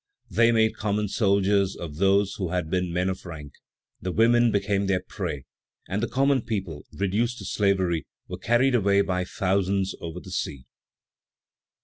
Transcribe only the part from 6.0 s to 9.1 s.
the common people, reduced to slavery, were carried away